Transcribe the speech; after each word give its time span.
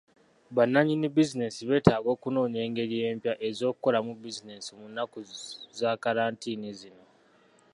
Bannannyini 0.55 1.07
bizinensi 1.15 1.61
beetaaga 1.69 2.09
okunoonya 2.15 2.59
engeri 2.67 2.95
empya 3.09 3.33
ez'okukolamu 3.47 4.11
bizinensi 4.23 4.69
mu 4.79 4.85
nnaku 4.89 5.17
za 5.79 5.91
kalantiini 6.03 6.69
zino. 6.79 7.03